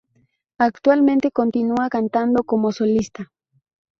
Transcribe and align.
Actualmente 0.57 1.29
continúa 1.29 1.87
cantando 1.89 2.41
como 2.41 2.71
solista. 2.71 3.31